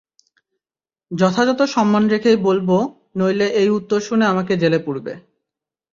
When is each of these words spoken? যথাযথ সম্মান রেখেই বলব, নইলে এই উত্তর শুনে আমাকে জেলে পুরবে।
যথাযথ 1.11 1.59
সম্মান 1.67 2.03
রেখেই 2.07 2.37
বলব, 2.41 2.69
নইলে 3.15 3.47
এই 3.53 3.69
উত্তর 3.69 3.99
শুনে 3.99 4.25
আমাকে 4.25 4.53
জেলে 4.57 4.79
পুরবে। 4.79 5.13